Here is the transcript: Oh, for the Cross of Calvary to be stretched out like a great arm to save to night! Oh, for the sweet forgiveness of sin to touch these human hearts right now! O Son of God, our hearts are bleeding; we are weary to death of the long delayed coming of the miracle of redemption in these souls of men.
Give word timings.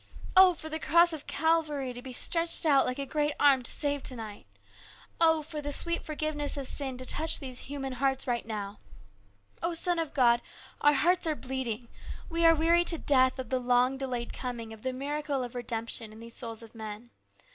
Oh, 0.35 0.55
for 0.55 0.67
the 0.67 0.79
Cross 0.79 1.13
of 1.13 1.27
Calvary 1.27 1.93
to 1.93 2.01
be 2.01 2.11
stretched 2.11 2.65
out 2.65 2.87
like 2.87 2.97
a 2.97 3.05
great 3.05 3.35
arm 3.39 3.61
to 3.61 3.69
save 3.71 4.01
to 4.05 4.15
night! 4.15 4.47
Oh, 5.19 5.43
for 5.43 5.61
the 5.61 5.71
sweet 5.71 6.01
forgiveness 6.03 6.57
of 6.57 6.67
sin 6.67 6.97
to 6.97 7.05
touch 7.05 7.37
these 7.37 7.59
human 7.69 7.93
hearts 7.93 8.25
right 8.25 8.43
now! 8.47 8.79
O 9.61 9.75
Son 9.75 9.99
of 9.99 10.15
God, 10.15 10.41
our 10.81 10.93
hearts 10.93 11.27
are 11.27 11.35
bleeding; 11.35 11.87
we 12.29 12.43
are 12.43 12.55
weary 12.55 12.83
to 12.85 12.97
death 12.97 13.37
of 13.37 13.49
the 13.51 13.59
long 13.59 13.95
delayed 13.95 14.33
coming 14.33 14.73
of 14.73 14.81
the 14.81 14.91
miracle 14.91 15.43
of 15.43 15.53
redemption 15.53 16.11
in 16.11 16.19
these 16.19 16.35
souls 16.35 16.63
of 16.63 16.73
men. 16.73 17.11